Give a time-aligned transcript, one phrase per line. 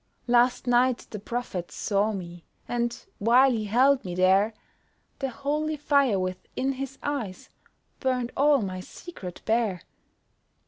[0.25, 4.55] Last night the Prophet saw me; And, while he held me there,
[5.19, 7.51] The holy fire within his eyes
[7.99, 9.83] Burned all my secret bare.